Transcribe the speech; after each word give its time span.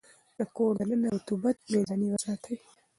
د 0.37 0.39
کور 0.55 0.71
دننه 0.79 1.07
رطوبت 1.15 1.57
منځنی 1.71 2.07
وساتئ. 2.11 2.55